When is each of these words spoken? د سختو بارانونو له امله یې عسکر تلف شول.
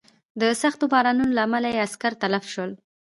د 0.41 0.43
سختو 0.61 0.85
بارانونو 0.93 1.31
له 1.37 1.41
امله 1.47 1.67
یې 1.73 1.83
عسکر 1.85 2.13
تلف 2.21 2.43
شول. 2.53 2.71